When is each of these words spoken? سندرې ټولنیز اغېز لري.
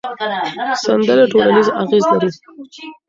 سندرې 0.83 1.23
ټولنیز 1.31 1.67
اغېز 1.81 2.03
لري. 2.11 2.29